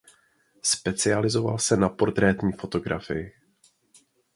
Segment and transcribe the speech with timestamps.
[0.63, 3.33] Specializoval se na portrétní fotografii.